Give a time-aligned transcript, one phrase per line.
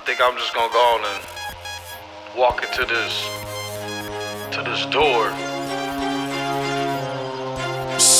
[0.00, 1.24] I think I'm just gonna go on and
[2.34, 3.12] walk into this
[4.50, 5.28] to this door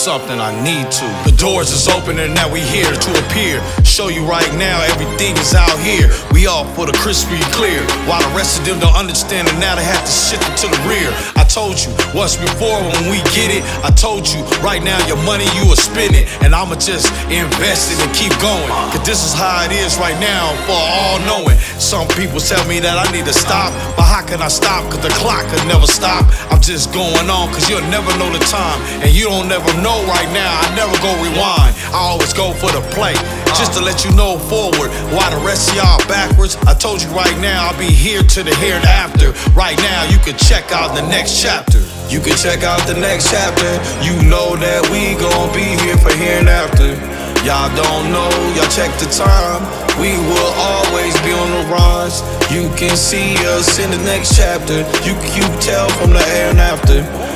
[0.01, 1.07] something I need to.
[1.29, 3.61] The doors is open and now we here to appear.
[3.85, 6.09] Show you right now everything is out here.
[6.33, 7.85] We all for the crispy clear.
[8.09, 10.67] While the rest of them don't understand and now they have to shift it to
[10.73, 11.13] the rear.
[11.37, 13.61] I told you once before when we get it.
[13.85, 16.25] I told you right now your money you are spending.
[16.41, 18.73] And I'ma just invest it and keep going.
[18.97, 21.61] Cause this is how it is right now for all knowing.
[21.77, 23.69] Some people tell me that I need to stop.
[24.01, 24.89] But how can I stop?
[24.89, 26.25] Cause the clock could never stop.
[26.49, 28.81] I'm just going on cause you'll never know the time.
[29.05, 31.75] And you don't never know know right now, I never go rewind.
[31.91, 33.15] I always go for the play,
[33.59, 34.95] just to let you know forward.
[35.11, 36.55] Why the rest of y'all backwards?
[36.71, 39.35] I told you right now, I'll be here to the here and after.
[39.51, 41.83] Right now, you can check out the next chapter.
[42.07, 43.71] You can check out the next chapter.
[44.07, 46.95] You know that we gon' be here for here and after.
[47.43, 49.65] Y'all don't know, y'all check the time.
[49.99, 52.23] We will always be on the rise.
[52.53, 54.87] You can see us in the next chapter.
[55.03, 57.30] You can tell from the air and after.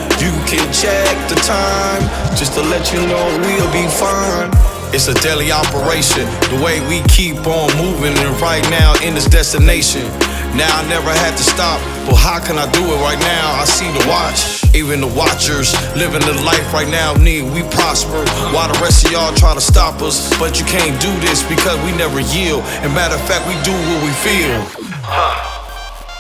[0.71, 2.03] Check the time
[2.37, 4.51] just to let you know we'll be fine.
[4.95, 6.23] It's a daily operation,
[6.55, 10.07] the way we keep on moving, and right now in this destination.
[10.55, 13.59] Now I never had to stop, but how can I do it right now?
[13.59, 17.15] I see the watch, even the watchers living the life right now.
[17.15, 18.23] Need we prosper
[18.55, 21.83] while the rest of y'all try to stop us, but you can't do this because
[21.83, 22.63] we never yield.
[22.87, 24.55] And matter of fact, we do what we feel.
[25.03, 25.35] Huh?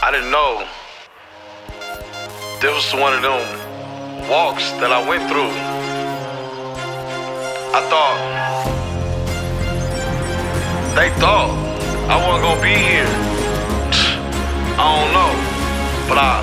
[0.03, 0.67] I didn't know.
[2.61, 3.64] This was one of them
[4.28, 5.53] walks that I went through,
[7.77, 8.19] I thought
[10.94, 11.50] they thought
[12.08, 13.11] I wasn't gonna be here.
[14.77, 15.33] I don't know,
[16.08, 16.41] but I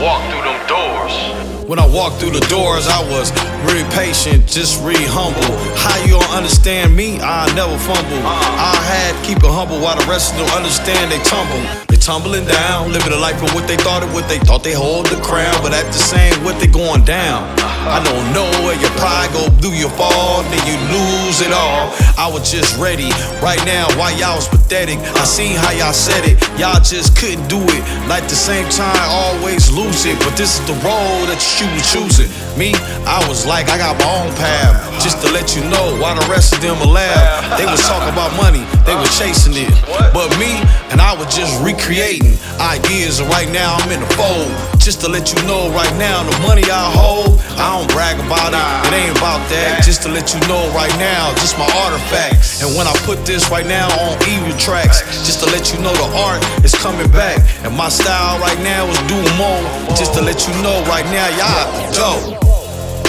[0.00, 1.37] walked through them doors.
[1.68, 3.28] When I walked through the doors, I was
[3.68, 5.52] really patient, just really humble.
[5.76, 7.20] How you don't understand me?
[7.20, 8.24] I never fumble.
[8.24, 11.60] I had keep it humble while the rest of them understand they tumble
[11.92, 14.72] They tumbling down, living a life of what they thought of what they thought they
[14.72, 17.44] hold the crown, but at the same what they going down.
[17.86, 21.94] I don't know where your pride go do your fall, then you lose it all.
[22.18, 24.98] I was just ready right now why y'all was pathetic.
[25.18, 27.82] I seen how y'all said it, y'all just couldn't do it.
[28.08, 31.98] Like the same time, always lose it, but this is the road that you should
[31.98, 32.30] choosing.
[32.58, 32.74] Me,
[33.06, 36.26] I was like, I got my own path, just to let you know why the
[36.26, 37.58] rest of them are laugh.
[37.58, 39.70] They was talking about money, they were chasing it,
[40.12, 40.58] but me
[40.90, 44.50] and I was just recreating ideas, and right now I'm in the fold.
[44.80, 48.54] Just to let you know, right now, the money I hold, I don't brag about
[48.54, 48.64] it.
[48.88, 49.84] It ain't about that.
[49.84, 52.62] Just to let you know, right now, just my artifact.
[52.64, 55.92] And when I put this right now on evil tracks, just to let you know,
[55.92, 57.42] the art is coming back.
[57.66, 59.62] And my style right now is doing more.
[59.98, 62.40] Just to let you know, right now, y'all dope.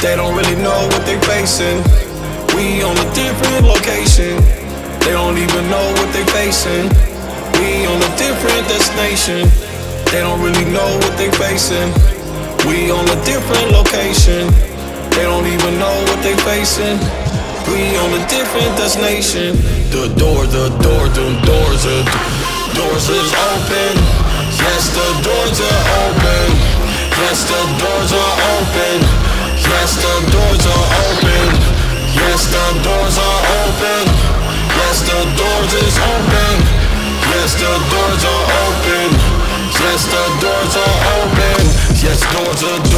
[0.02, 1.84] They don't really know what they facing.
[2.56, 4.40] We on a different location.
[5.04, 6.90] They don't even know what they facing.
[7.60, 9.48] We on a different destination.
[10.12, 12.19] They don't really know what they facing.
[12.70, 14.46] We on a different location.
[15.18, 17.02] They don't even know what they facing.
[17.66, 19.58] We on a different destination.
[19.90, 22.06] The door, the door, the doors are
[22.78, 23.94] doors is open.
[24.54, 26.48] Yes, the doors are open.
[27.18, 28.98] Yes, the doors are open.
[29.66, 31.48] Yes, the doors are open.
[32.22, 34.06] Yes, the doors are open.
[34.78, 36.56] Yes, the doors is open.
[37.34, 39.10] Yes, the doors are open.
[39.82, 40.99] Yes, the doors are
[42.60, 42.89] to